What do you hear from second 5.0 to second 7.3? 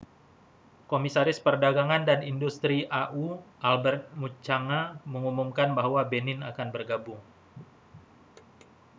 mengumumkan bahwa benin akan bergabung